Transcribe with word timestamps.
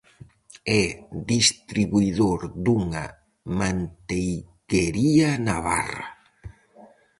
É 0.83 0.85
distribuidor 1.33 2.39
dunha 2.65 3.05
manteiguería 3.59 5.29
navarra. 5.47 6.05